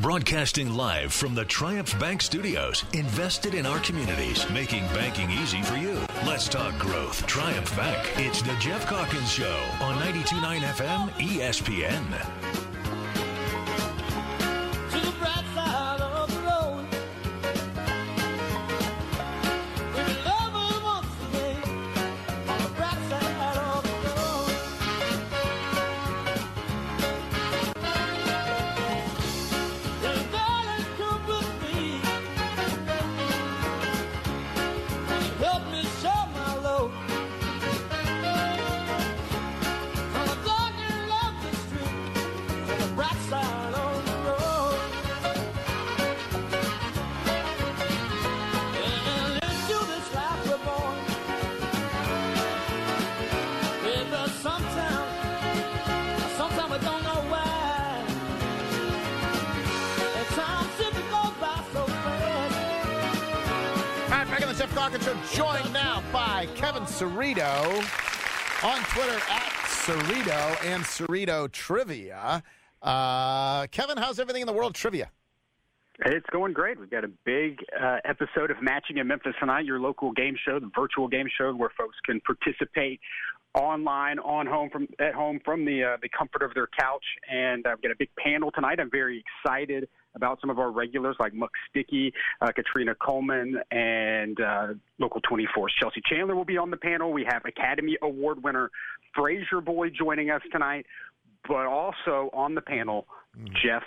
[0.00, 5.74] Broadcasting live from the Triumph Bank Studios, invested in our communities, making banking easy for
[5.74, 5.98] you.
[6.24, 7.26] Let's talk growth.
[7.26, 7.98] Triumph Bank.
[8.14, 12.67] It's the Geoff Calkins Show on 92.9 FM ESPN.
[64.78, 67.66] Calkins Show, joined now by Kevin Cerrito
[68.62, 72.44] on Twitter at Cerrito and Cerrito Trivia.
[72.80, 75.10] Uh, Kevin, how's everything in the world trivia?
[76.06, 76.78] It's going great.
[76.78, 80.60] We've got a big uh, episode of Matching in Memphis tonight, your local game show,
[80.60, 83.00] the virtual game show where folks can participate
[83.54, 87.04] online, on home from at home from the uh, the comfort of their couch.
[87.28, 88.78] And I've got a big panel tonight.
[88.78, 94.40] I'm very excited about some of our regulars like Muck Sticky, uh, Katrina Coleman, and
[94.40, 94.66] uh,
[95.00, 97.12] local 24's Chelsea Chandler will be on the panel.
[97.12, 98.70] We have Academy Award winner
[99.16, 100.86] Frayser Boy joining us tonight,
[101.48, 103.06] but also on the panel
[103.62, 103.82] Geoff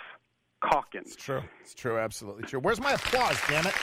[0.62, 1.08] Calkins.
[1.08, 1.42] It's true.
[1.60, 1.98] It's true.
[1.98, 2.60] Absolutely true.
[2.60, 3.74] Where's my applause, damn it?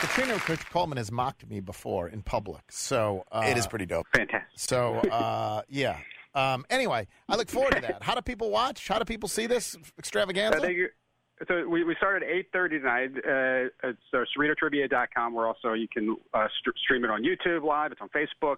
[0.00, 4.06] Katrina Coach Coleman has mocked me before in public, so uh, it is pretty dope.
[4.14, 4.48] Fantastic.
[4.54, 5.98] So uh, yeah.
[6.34, 8.02] Um, anyway, I look forward to that.
[8.02, 8.88] How do people watch?
[8.88, 10.58] How do people see this extravaganza?
[10.58, 10.76] Uh, they,
[11.48, 13.10] so we, we started at eight thirty tonight.
[13.16, 15.32] Uh, it's uh, CerritoTrivia.com.
[15.32, 17.92] Where also you can uh, st- stream it on YouTube live.
[17.92, 18.56] It's on Facebook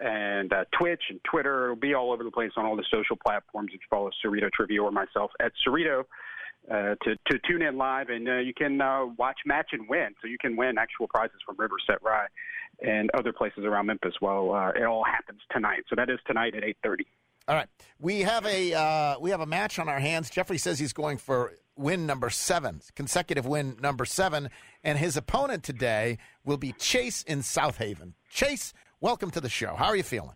[0.00, 1.64] and uh, Twitch and Twitter.
[1.64, 3.70] It'll be all over the place on all the social platforms.
[3.72, 6.04] If you follow Cerrito Trivia or myself at Cerrito.
[6.70, 10.08] Uh, to, to tune in live, and uh, you can uh, watch match and win.
[10.20, 12.26] So you can win actual prizes from Riverset Rye
[12.82, 14.12] and other places around Memphis.
[14.20, 15.84] Well, uh, it all happens tonight.
[15.88, 17.06] So that is tonight at eight thirty.
[17.46, 20.28] All right, we have a uh, we have a match on our hands.
[20.28, 24.50] Jeffrey says he's going for win number seven, consecutive win number seven,
[24.84, 28.12] and his opponent today will be Chase in South Haven.
[28.30, 29.74] Chase, welcome to the show.
[29.74, 30.34] How are you feeling?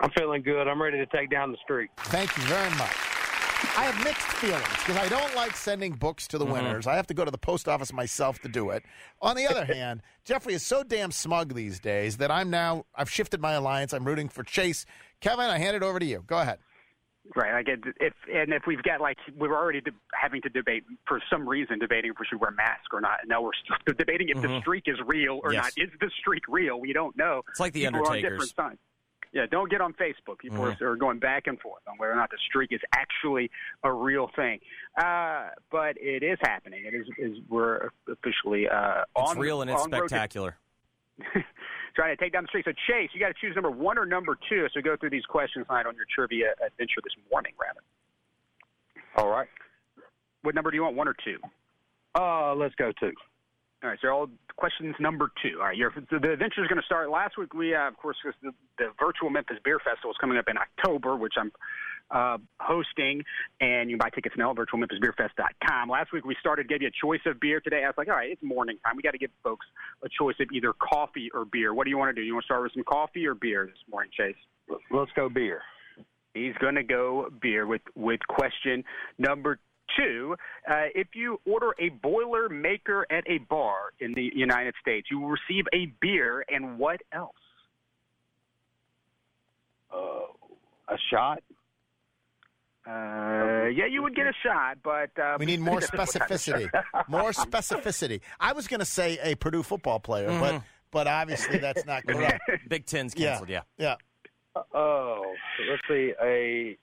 [0.00, 0.68] I'm feeling good.
[0.68, 1.90] I'm ready to take down the streak.
[1.96, 2.96] Thank you very much.
[3.76, 6.54] I have mixed feelings because I don't like sending books to the mm-hmm.
[6.54, 6.86] winners.
[6.86, 8.82] I have to go to the post office myself to do it.
[9.20, 13.08] On the other hand, Jeffrey is so damn smug these days that I'm now I've
[13.08, 13.92] shifted my alliance.
[13.92, 14.84] I'm rooting for Chase.
[15.20, 16.24] Kevin, I hand it over to you.
[16.26, 16.58] Go ahead.
[17.36, 17.52] Right.
[17.54, 21.20] I get if and if we've got like we're already de- having to debate for
[21.30, 23.18] some reason debating if we should wear masks or not.
[23.20, 25.72] And now we're still debating if the streak is real or Yes.
[25.78, 25.84] not.
[25.86, 26.80] Is the streak real?
[26.80, 27.42] We don't know.
[27.48, 28.50] It's like the People are on Undertakers.
[28.50, 28.80] different sides.
[29.32, 30.38] Yeah, don't get on Facebook.
[30.40, 33.50] People are, are going back and forth on whether or not the streak is actually
[33.82, 34.58] a real thing.
[35.00, 36.82] Uh, but it is happening.
[36.84, 40.56] It is, is we're officially uh, It's on real and it's on road to- spectacular.
[41.94, 42.64] trying to take down the street.
[42.64, 44.66] So Chase, you got to choose number one or number two.
[44.74, 47.80] So go through these questions tonight on your trivia adventure this morning, rather.
[49.16, 49.48] All right.
[50.42, 50.96] What number do you want?
[50.96, 51.38] One or two?
[52.14, 53.12] Uh, let's go two.
[53.82, 55.58] All right, so all questions number two.
[55.58, 57.10] All right, your, so the adventure is going to start.
[57.10, 60.44] Last week, we, uh, of course, the, the virtual Memphis Beer Festival is coming up
[60.48, 61.50] in October, which I'm
[62.12, 63.22] uh, hosting,
[63.60, 65.88] and you can buy tickets now at virtualmemphisbeerfest.com.
[65.88, 67.60] Last week, we started, gave you a choice of beer.
[67.60, 68.96] Today, I was like, all right, it's morning time.
[68.96, 69.66] We got to give folks
[70.04, 71.74] a choice of either coffee or beer.
[71.74, 72.24] What do you want to do?
[72.24, 74.36] You want to start with some coffee or beer this morning, Chase?
[74.90, 75.62] Let's go beer.
[76.34, 78.84] He's going to go beer with, with question
[79.18, 79.58] number
[79.96, 80.36] two.
[80.68, 85.20] Uh, if you order a boiler maker at a bar in the United States, you
[85.20, 87.34] will receive a beer and what else?
[89.92, 90.32] Uh,
[90.88, 91.42] a shot.
[92.86, 96.68] Uh, yeah, you would get a shot, but uh, We need more specificity.
[97.08, 98.20] More specificity.
[98.40, 102.42] I was going to say a Purdue football player, but but obviously that's not correct.
[102.68, 103.30] Big Ten's Yeah.
[103.30, 103.48] canceled.
[103.50, 103.62] Yeah.
[103.78, 103.94] Yeah.
[104.74, 105.32] Oh,
[105.70, 106.12] let's see.
[106.20, 106.76] A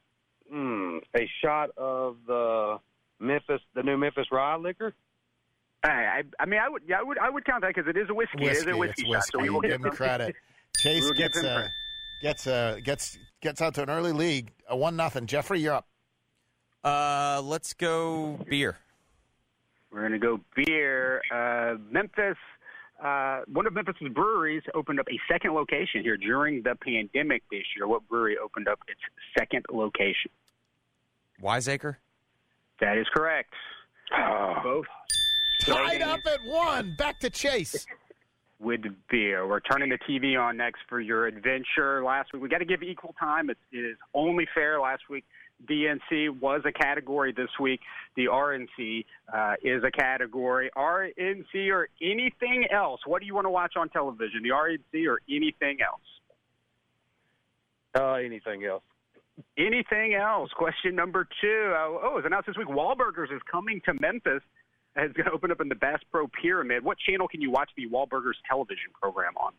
[0.54, 2.78] mm, a shot of the
[3.20, 4.94] Memphis, the new Memphis Rye liquor.
[5.84, 7.96] I, I, I mean, I would, yeah, I would, I would count that because it
[7.98, 8.46] is a whiskey.
[8.46, 9.10] It is a whiskey, It's shot.
[9.10, 9.32] whiskey.
[9.34, 10.36] So we will Give give him credit.
[10.78, 11.72] Chase We'll gets him uh, credit.
[12.22, 14.52] Gets uh, gets gets out to an early league.
[14.70, 15.26] A one nothing.
[15.26, 15.88] Jeffrey, you're up.
[16.84, 18.78] Uh, let's go beer.
[19.92, 21.22] We're going to go beer.
[21.34, 22.38] Uh, Memphis,
[23.04, 27.64] uh, one of Memphis's breweries opened up a second location here during the pandemic this
[27.76, 27.88] year.
[27.88, 29.00] What brewery opened up its
[29.38, 30.32] second location?
[31.42, 31.98] Wiseacre.
[32.80, 33.54] That is correct.
[34.64, 34.86] Both
[35.62, 36.96] Tied up at one.
[36.98, 37.86] Back to Chase.
[38.60, 39.48] With beer.
[39.48, 42.04] We're turning the TV on next for your adventure.
[42.04, 43.50] Last week, we got to give equal time.
[43.50, 44.82] It, it is only fair.
[44.82, 45.24] Last week,
[45.68, 47.32] DNC was a category.
[47.32, 47.80] This week,
[48.16, 50.70] the RNC uh, is a category.
[50.76, 53.02] RNC or anything else?
[53.06, 54.42] What do you want to watch on television?
[54.44, 56.02] The RNC or anything else?
[57.98, 58.84] Uh, anything else?
[59.58, 60.50] Anything else?
[60.52, 61.74] Question number two.
[61.74, 62.68] Uh, oh, it's announced this week.
[62.68, 64.44] Wahlburgers is coming to Memphis.
[65.06, 66.84] It's going to open up in the Bass Pro Pyramid.
[66.84, 69.54] What channel can you watch the Wahlburgers television program on?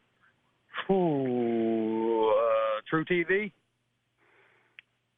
[0.90, 3.52] Ooh, uh, truTV.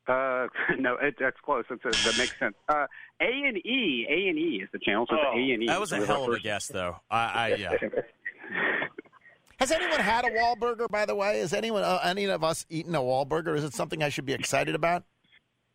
[0.07, 0.49] Uh,
[0.79, 1.65] no, it, that's close.
[1.71, 2.55] It's a, that makes sense.
[2.69, 2.87] Uh,
[3.21, 5.07] A and E, A and E is the channel.
[5.09, 5.67] So it's Oh, A and E.
[5.67, 6.97] That was a hell of a guess, though.
[7.11, 7.73] I, I yeah.
[9.59, 11.39] Has anyone had a Wahlburger, by the way?
[11.39, 13.57] Has anyone, uh, any of us eaten a Wahlburger?
[13.57, 15.05] Is it something I should be excited about?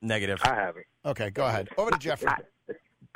[0.02, 0.40] Negative.
[0.44, 0.86] I haven't.
[1.06, 1.70] Okay, go ahead.
[1.78, 2.28] Over to Jeffrey.
[2.28, 2.38] I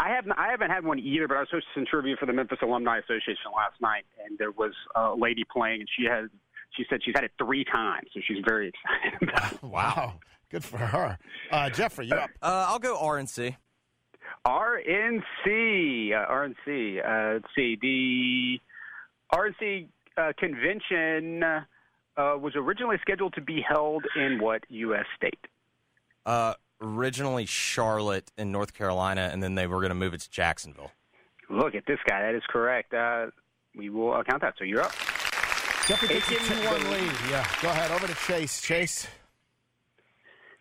[0.10, 2.60] haven't I haven't had one either, but I was hosting some trivia for the Memphis
[2.62, 6.30] Alumni Association last night, and there was a lady playing, and she had
[6.76, 9.30] she said she's had it three times, so she's very excited.
[9.30, 9.64] About it.
[9.64, 10.14] Wow.
[10.50, 11.18] Good for her.
[11.50, 12.30] Uh, Jeffrey, you up?
[12.42, 13.56] Uh, I'll go RNC.
[14.46, 17.00] RNC, uh, RNC.
[17.06, 18.60] Uh, let's see, the
[19.34, 19.88] RNC
[20.18, 21.62] uh, convention uh,
[22.18, 25.06] was originally scheduled to be held in what U.S.
[25.16, 25.40] state?
[26.82, 30.92] Originally Charlotte in North Carolina, and then they were going to move it to Jacksonville.
[31.50, 32.22] Look at this guy.
[32.22, 32.94] That is correct.
[32.94, 33.28] Uh,
[33.76, 34.56] we will uh, count that.
[34.58, 34.92] So you're up.
[35.88, 37.12] Jeffrey takes a Taking 2 1 the- lead.
[37.30, 37.48] Yeah.
[37.62, 37.92] Go ahead.
[37.92, 38.62] Over to Chase.
[38.62, 39.08] Chase.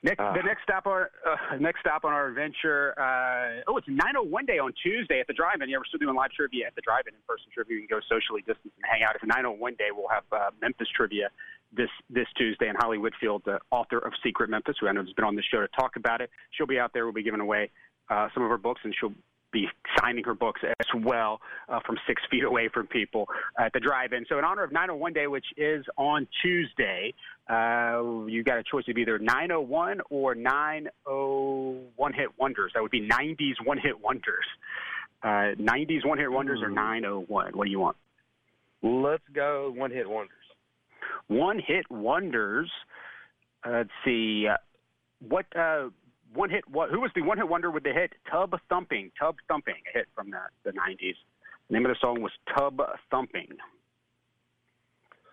[0.02, 0.32] Next, Ah.
[0.32, 2.94] the next stop, our uh, next stop on our adventure.
[2.98, 5.68] Uh, oh, it's 901 day on Tuesday at the drive-in.
[5.68, 7.76] Yeah, we're still doing live trivia at the drive-in, in-person trivia.
[7.76, 9.14] You can go socially distance and hang out.
[9.14, 9.88] It's 901 day.
[9.92, 11.28] We'll have uh, Memphis trivia
[11.72, 15.12] this this Tuesday, and Holly Whitfield, the author of Secret Memphis, who I know has
[15.12, 16.30] been on the show to talk about it.
[16.52, 17.04] She'll be out there.
[17.04, 17.70] We'll be giving away
[18.08, 19.12] uh, some of her books, and she'll
[19.52, 19.66] be
[19.98, 23.26] signing her books as well uh, from six feet away from people
[23.58, 24.24] at the drive-in.
[24.28, 27.14] So in honor of 901 Day, which is on Tuesday,
[27.48, 30.90] uh, you got a choice of either 901 or 90
[31.96, 32.72] one-hit wonders.
[32.74, 34.46] That would be 90s one-hit wonders.
[35.22, 37.52] Uh, 90s one-hit wonders or 901.
[37.52, 37.96] What do you want?
[38.82, 40.30] Let's go one hit wonders.
[41.28, 42.70] One-hit wonders.
[43.64, 44.46] Uh, let's see.
[44.50, 44.56] Uh,
[45.28, 45.88] what uh,
[46.34, 46.64] one hit?
[46.68, 46.90] What?
[46.90, 49.10] Who was the one-hit wonder with the hit "Tub Thumping"?
[49.18, 51.14] Tub Thumping, a hit from the the '90s.
[51.68, 52.80] The name of the song was "Tub
[53.10, 53.48] Thumping."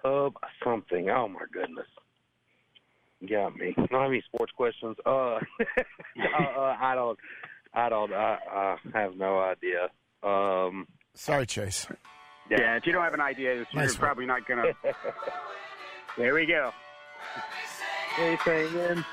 [0.03, 0.33] Hub
[0.63, 1.09] something.
[1.09, 1.87] Oh my goodness.
[3.19, 3.73] You got me.
[3.75, 4.95] Don't have any sports questions.
[5.05, 5.39] Uh, uh,
[6.55, 7.17] uh I don't.
[7.73, 8.13] I don't.
[8.13, 8.37] I,
[8.93, 9.89] I have no idea.
[10.23, 11.87] Um, Sorry, Chase.
[12.49, 12.77] Yeah.
[12.77, 13.99] if you don't have an idea, you're Nice one.
[13.99, 14.71] probably not gonna.
[16.17, 16.71] there we go.
[18.19, 19.05] anything in?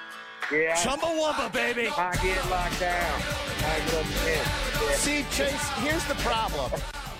[0.52, 0.74] Yeah.
[0.76, 1.88] Chumbawamba, baby.
[1.88, 3.22] I get locked down.
[3.58, 4.46] I get up again.
[4.86, 4.94] Yeah.
[4.94, 6.70] See, Chase, here's the problem.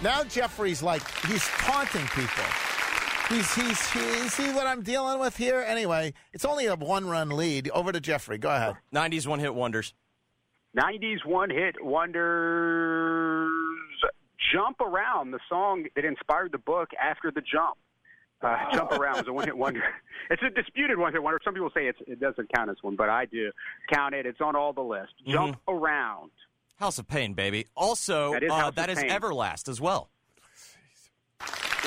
[0.03, 2.45] Now Jeffrey's like, he's taunting people.
[3.29, 5.65] He's, he's, he, see what I'm dealing with here?
[5.67, 7.71] Anyway, it's only a one run lead.
[7.71, 8.37] Over to Jeffrey.
[8.37, 8.77] Go ahead.
[8.95, 9.95] 90s one hit wonders.
[10.77, 13.51] 90s one hit wonders
[14.53, 17.77] Jump Around, the song that inspired the book After the Jump.
[18.45, 19.83] Uh, Jump Around is a one hit wonder.
[20.31, 21.39] It's a disputed one hit wonder.
[21.45, 23.51] Some people say it's, it doesn't count as one, but I do
[23.93, 24.25] count it.
[24.25, 25.13] It's on all the list.
[25.27, 26.31] Jump Around.
[26.77, 27.67] House of Pain, baby.
[27.77, 29.11] Also, That is uh, House of that is Pain.
[29.11, 30.09] Everlast as well.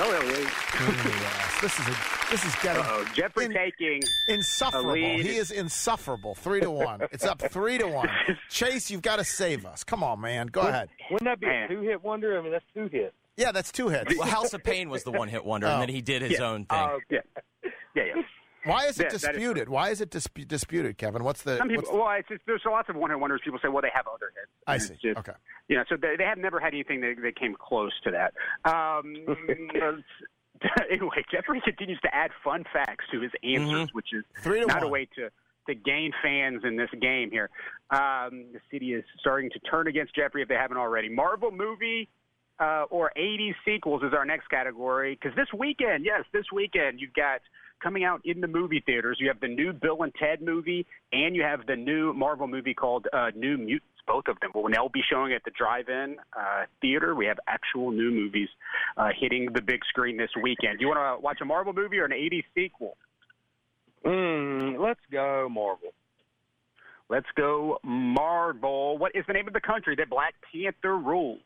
[0.00, 1.60] Oh, yeah, yeah.
[1.60, 1.96] This is a,
[2.30, 3.04] this is getting Uh-oh.
[3.12, 4.00] Jeffrey In- taking.
[4.28, 4.90] insufferable.
[4.90, 5.26] a lead.
[5.26, 6.36] He is insufferable.
[6.36, 7.00] Three to one.
[7.10, 8.08] It's up three to one.
[8.50, 9.82] Chase, you've got to save us.
[9.82, 10.46] Come on, man.
[10.46, 10.88] Go ahead.
[11.10, 11.64] Wouldn't that be Man.
[11.64, 12.38] a two hit wonder?
[12.38, 13.16] I mean, that's two hits.
[13.38, 14.16] Yeah, that's two hits.
[14.18, 16.44] Well, House of Pain was the one hit wonder, and then he did his Yeah.
[16.46, 16.78] own thing.
[16.78, 17.20] Uh, Yeah.
[17.94, 18.22] Yeah, yeah.
[18.64, 19.68] Why is it Yeah, that is disputed?
[19.68, 21.24] Why is it dispu- disputed, Kevin?
[21.24, 21.56] What's the?
[21.56, 23.40] Some people, what's- well, it's just, there's lots of one hit wonders.
[23.42, 24.50] People say, well, they have other hits.
[24.66, 24.92] I And see.
[24.94, 25.32] it's just- Okay.
[25.68, 28.34] You know, so they, they have never had anything that, that came close to that.
[28.70, 29.14] Um,
[30.90, 34.82] anyway, Jeffrey continues to add fun facts to his answers, which is Three to not
[34.82, 35.30] a way to
[35.68, 37.50] to gain fans in this game here.
[37.90, 41.10] Um, the city is starting to turn against Jeffrey if they haven't already.
[41.10, 42.08] Marvel movie
[42.60, 47.14] uh, or 80 sequels is our next category because this weekend, yes, this weekend you've
[47.14, 47.40] got
[47.82, 49.18] coming out in the movie theaters.
[49.20, 52.74] You have the new Bill and Ted movie, and you have the new Marvel movie
[52.74, 53.84] called uh, New Mutants.
[54.06, 57.14] Both of them will now be showing at the drive-in uh, theater.
[57.14, 58.48] We have actual new movies
[58.96, 60.78] uh, hitting the big screen this weekend.
[60.78, 62.96] Do you want to watch a Marvel movie or an 80s sequel?
[64.04, 65.90] mm, let's go Marvel.
[67.10, 68.96] Let's go Marvel.
[68.98, 71.40] What is the name of the country that Black Panther rules?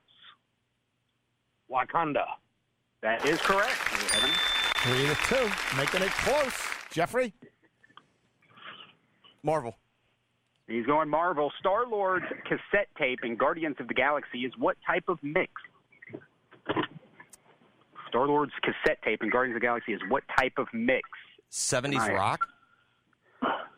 [1.73, 2.25] Wakanda.
[3.03, 3.71] That is correct.
[4.85, 6.53] Three to two, making it close.
[6.91, 7.33] Jeffrey,
[9.43, 9.77] Marvel.
[10.69, 11.53] He's going Marvel.
[11.59, 15.53] Star Lord's cassette tape in Guardians of the Galaxy is what type of mix?
[18.09, 21.09] Star Lord's cassette tape in Guardians of the Galaxy is what type of mix?
[21.51, 22.15] 70s Right.
[22.15, 22.47] rock?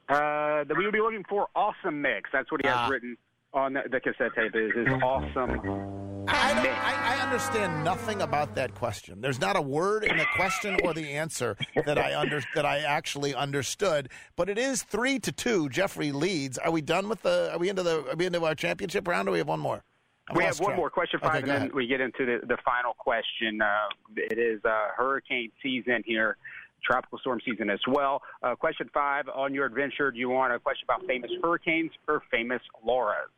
[0.08, 2.28] Uh, that we would be looking for awesome mix.
[2.32, 2.88] That's what he has Ah.
[2.88, 3.16] written
[3.54, 4.54] on the, the cassette tape.
[4.54, 6.12] Is, is awesome.
[6.28, 9.21] I, don't, I, I understand nothing about that question.
[9.21, 12.78] There's not a word in the question or the answer that I under that I
[12.81, 14.11] actually understood.
[14.37, 15.69] But it is three to two.
[15.69, 16.59] Jeffrey leads.
[16.59, 17.52] Are we done with the?
[17.52, 18.04] Are we into the?
[18.11, 19.28] Are we into our championship round?
[19.28, 19.83] Or we have one more?
[20.28, 20.76] I've We have lost one track.
[20.78, 21.75] more question five, go and then ahead.
[21.75, 23.61] we get into the, the final question.
[23.61, 26.38] Uh, it is uh, hurricane season here,
[26.83, 28.23] tropical storm season as well.
[28.43, 32.23] Uh, question five on your adventure: Do you want a question about famous hurricanes or
[32.31, 33.28] famous Lauras?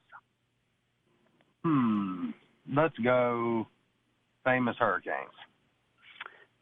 [1.64, 2.30] Hmm.
[2.74, 3.66] Let's go
[4.44, 5.30] famous hurricanes.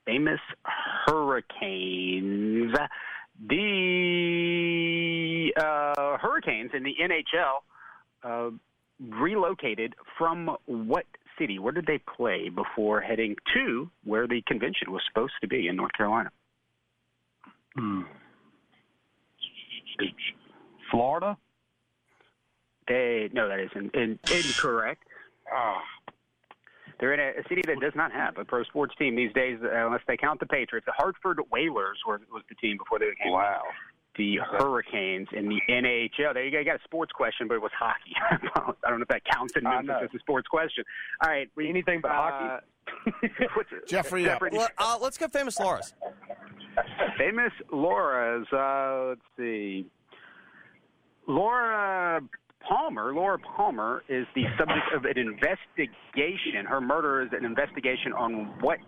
[0.06, 0.40] Famous
[1.06, 2.74] hurricanes.
[3.48, 7.62] The uh, Hurricanes in the NHL
[8.22, 8.50] uh,
[9.00, 11.04] relocated from what
[11.38, 11.58] city?
[11.58, 15.76] Where did they play before heading to where the convention was supposed to be in
[15.76, 16.30] North Carolina?
[17.76, 18.02] Hmm.
[20.90, 21.36] Florida?
[22.86, 25.04] They no, that is in, in, incorrect.
[25.52, 25.82] Ah.
[27.00, 29.58] They're in a, a city that does not have a pro sports team these days,
[29.62, 30.86] uh, unless they count the Patriots.
[30.86, 33.62] The Hartford Whalers were, was the team before they became Wow.
[34.16, 36.32] the Hurricanes in the NHL.
[36.34, 36.58] There you go.
[36.60, 38.14] You got a sports question, but it was hockey.
[38.84, 40.84] I don't know if that counts in I Memphis as a sports question.
[41.20, 42.66] All right, we, Anything but uh, hockey.
[43.54, 43.88] what's it?
[43.88, 44.40] Jeffrey, up.
[44.52, 45.94] Well, uh, let's go famous Laura's.
[47.18, 48.46] famous Laura's.
[48.52, 49.86] Uh, let's see.
[51.26, 52.20] Laura
[52.68, 53.14] Palmer.
[53.14, 56.64] Laura Palmer is the subject of an investigation.
[56.66, 58.78] Her murder is an investigation on what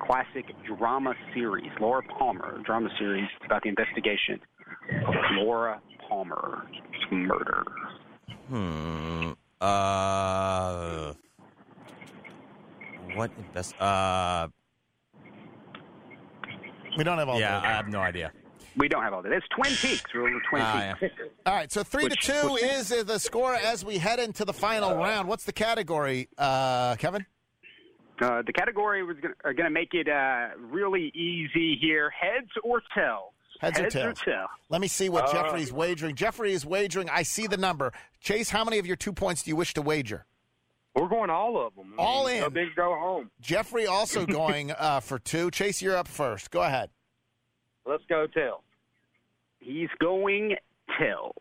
[0.00, 1.70] classic drama series?
[1.80, 4.40] Laura Palmer drama series about the investigation
[5.06, 6.66] of Laura Palmer's
[7.10, 7.64] murder.
[8.48, 9.32] Hmm.
[9.60, 11.12] Uh.
[13.14, 13.80] What invest?
[13.80, 14.48] Uh.
[16.96, 17.38] We don't have all.
[17.38, 17.66] Yeah, day.
[17.66, 18.32] I have no idea.
[18.76, 19.32] We don't have all that.
[19.32, 20.04] It's Twin Peaks.
[20.14, 21.14] We're Twin Ah, Peaks.
[21.46, 24.18] All right, so three Which- to two which- is uh, the score as we head
[24.20, 25.28] into the final round.
[25.28, 27.26] What's the category, uh, Kevin?
[28.20, 32.10] Uh, the category was gonna, are going to make it uh, really easy here.
[32.10, 33.32] Heads or tails?
[33.60, 34.20] Heads or tails?
[34.20, 34.48] or tails?
[34.68, 36.14] Let me see what Uh, Jeffrey's wagering.
[36.16, 37.08] Jeffrey is wagering.
[37.10, 37.92] I see the number.
[38.20, 40.26] Chase, how many of your two points do you wish to wager?
[40.94, 41.94] We're going all of them.
[41.98, 42.42] I All mean, in.
[42.42, 43.30] Go big, go home.
[43.40, 45.50] Jeffrey also going uh, for two.
[45.50, 46.50] Chase, you're up first.
[46.50, 46.90] Go ahead.
[47.90, 48.62] Let's go tails.
[49.58, 50.54] He's going
[50.96, 51.34] tails.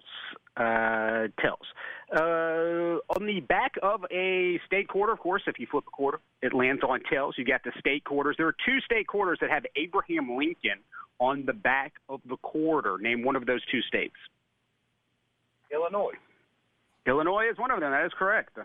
[0.58, 1.68] Uh, tails.
[2.12, 6.20] Uh, on the back of a state quarter, of course, if you flip a quarter,
[6.42, 7.36] it lands on tails.
[7.38, 8.36] You got the state quarters.
[8.38, 10.80] There are two state quarters that have Abraham Lincoln
[11.20, 12.98] on the back of the quarter.
[13.00, 14.16] Name one of those two states.
[15.72, 16.14] Illinois.
[17.06, 17.92] Illinois is one of them.
[17.92, 18.58] That is correct.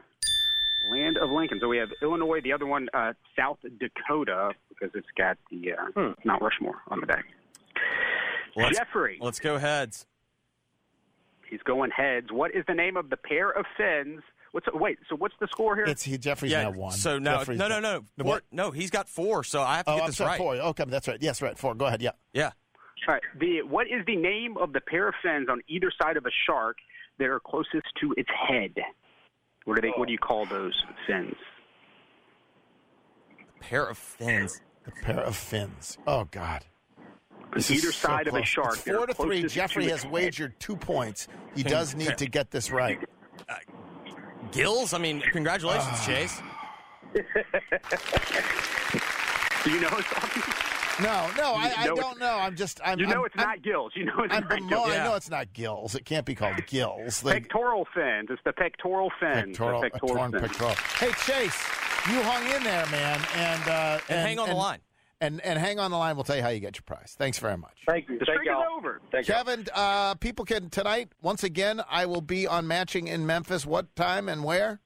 [0.91, 1.59] Land of Lincoln.
[1.61, 2.41] So we have Illinois.
[2.43, 6.13] The other one, uh, South Dakota, because it's got the uh, Hmm.
[6.25, 7.27] Mount Rushmore on the back.
[8.57, 9.19] Let's, Jeffrey.
[9.21, 10.07] Let's go heads.
[11.49, 12.29] He's going heads.
[12.31, 14.23] What is the name of the pair of fins?
[14.53, 14.99] What's wait?
[15.09, 15.85] So what's the score here?
[15.85, 16.17] It's he.
[16.17, 16.63] Jeffrey's yeah.
[16.65, 16.93] now one.
[16.93, 18.07] So no, Jeffrey's no, no, one.
[18.17, 18.71] no, Four, no.
[18.71, 20.29] He's got four, so I have to Oh, get I'm this sorry.
[20.31, 20.39] right.
[20.39, 20.55] Four.
[20.57, 21.19] Okay, that's right.
[21.21, 21.59] Yes, right.
[21.59, 21.75] Four.
[21.75, 22.01] Go ahead.
[22.03, 22.13] Yeah.
[22.33, 22.51] Yeah.
[23.09, 23.23] All right.
[23.39, 26.31] The what is the name of the pair of fins on either side of a
[26.47, 26.77] shark
[27.19, 28.75] that are closest to its head?
[29.65, 29.93] What do they?
[29.97, 30.75] What do you call those
[31.07, 31.35] fins?
[33.57, 34.61] A Pair of fins.
[34.87, 35.99] A pair of fins.
[36.07, 36.65] Oh God.
[37.55, 38.75] This is either so side of a shark.
[38.75, 39.45] It's four to three.
[39.45, 41.29] Jeffrey to has wagered two points.
[41.55, 42.99] He does need to get this right.
[44.53, 44.93] Gills.
[44.93, 46.05] I mean, congratulations, Ah.
[46.07, 46.41] Chase.
[49.65, 51.01] Do you know it's?
[51.01, 52.37] No, no, I, I know don't know.
[52.39, 52.81] I'm just.
[52.85, 52.99] I'm.
[53.01, 53.93] You know I'm, it's I'm, not gills.
[53.97, 54.91] You know it's I'm not bemo- gills.
[54.91, 55.95] I know it's not gills.
[55.97, 57.21] It can't be called gills.
[57.21, 58.29] The Pectoral fins.
[58.31, 59.57] It's the pectoral fins.
[59.59, 60.43] pectoral, the a pectoral torn fins.
[60.43, 60.75] pectoral.
[60.99, 61.57] Hey Chase,
[62.09, 64.79] you hung in there, man, and uh, And, hang on the line.
[65.21, 66.17] And and hang on the line.
[66.17, 67.15] We'll tell you how you get your prize.
[67.17, 67.77] Thanks very much.
[67.87, 68.19] Thank you.
[68.19, 68.77] The Thank streak is y'all.
[68.77, 69.01] over.
[69.13, 69.27] Thank.
[69.27, 71.13] Kevin, uh, people can tonight.
[71.23, 73.65] Once again, I will be on matching in Memphis.
[73.65, 74.81] What time and where?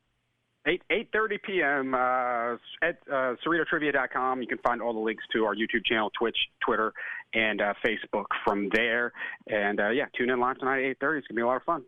[0.66, 1.94] Eight eight thirty p.m.
[1.94, 4.42] Uh, at uh, CerritoTrivia.com.
[4.42, 6.92] You can find all the links to our YouTube channel, Twitch, Twitter,
[7.32, 9.12] and uh, Facebook from there.
[9.46, 11.18] And uh, yeah, tune in live tonight at eight thirty.
[11.18, 11.84] It's gonna be a lot of fun.